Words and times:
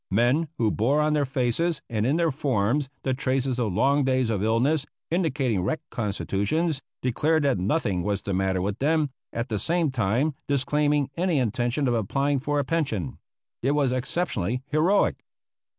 Men 0.09 0.47
who 0.57 0.71
bore 0.71 0.99
on 0.99 1.13
their 1.13 1.27
faces 1.27 1.79
and 1.87 2.07
in 2.07 2.15
their 2.15 2.31
forms 2.31 2.89
the 3.03 3.13
traces 3.13 3.59
of 3.59 3.71
long 3.73 4.03
days 4.03 4.31
of 4.31 4.41
illness, 4.41 4.87
indicating 5.11 5.61
wrecked 5.61 5.91
constitutions, 5.91 6.81
declared 7.03 7.43
that 7.43 7.59
nothing 7.59 8.01
was 8.01 8.23
the 8.23 8.33
matter 8.33 8.63
with 8.63 8.79
them, 8.79 9.11
at 9.31 9.49
the 9.49 9.59
same 9.59 9.91
time 9.91 10.33
disclaiming 10.47 11.11
any 11.17 11.37
intention 11.37 11.87
of 11.87 11.93
applying 11.93 12.39
for 12.39 12.57
a 12.57 12.63
pension. 12.63 13.19
It 13.61 13.73
was 13.73 13.91
exceptionally 13.91 14.63
heroic." 14.65 15.23